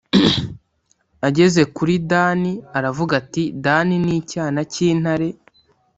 [1.27, 5.27] ageze kuri dani aravuga ati dani ni icyana cy’intare.